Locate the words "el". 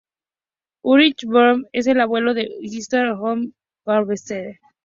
1.85-2.01